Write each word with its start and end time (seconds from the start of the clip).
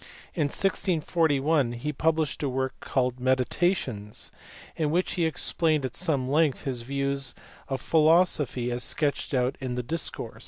In 0.33 0.45
1641 0.45 1.73
he 1.73 1.93
published 1.93 2.41
a 2.41 2.49
work 2.49 2.73
called 2.79 3.19
Meditationes 3.19 4.31
in 4.75 4.89
which 4.89 5.11
he 5.11 5.25
explained 5.27 5.85
at 5.85 5.95
some 5.95 6.27
length 6.27 6.63
his 6.63 6.81
views 6.81 7.35
of 7.67 7.81
philosophy 7.81 8.71
as 8.71 8.83
sketched 8.83 9.35
out 9.35 9.57
in 9.61 9.75
the 9.75 9.83
Discours. 9.83 10.39